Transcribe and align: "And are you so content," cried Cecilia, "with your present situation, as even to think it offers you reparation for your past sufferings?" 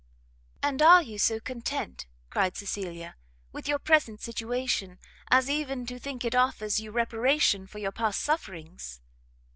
"And 0.63 0.81
are 0.81 1.03
you 1.03 1.19
so 1.19 1.39
content," 1.39 2.07
cried 2.31 2.57
Cecilia, 2.57 3.13
"with 3.51 3.67
your 3.67 3.77
present 3.77 4.19
situation, 4.19 4.97
as 5.29 5.47
even 5.47 5.85
to 5.85 5.99
think 5.99 6.25
it 6.25 6.33
offers 6.33 6.79
you 6.79 6.89
reparation 6.89 7.67
for 7.67 7.77
your 7.77 7.91
past 7.91 8.19
sufferings?" 8.19 8.99